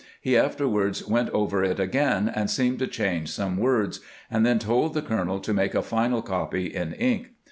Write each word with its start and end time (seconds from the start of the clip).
He 0.19 0.35
afterward 0.35 0.99
went 1.07 1.29
over 1.29 1.63
it 1.63 1.79
again, 1.79 2.27
and 2.27 2.49
seemed 2.49 2.79
to 2.79 2.87
change 2.87 3.29
some 3.29 3.55
words, 3.57 3.99
and 4.31 4.43
then 4.43 4.57
told 4.57 4.95
the 4.95 5.03
colonel 5.03 5.39
to 5.41 5.53
make 5.53 5.75
a 5.75 5.83
final 5.83 6.23
copy 6.23 6.73
in 6.73 6.93
ink. 6.93 7.33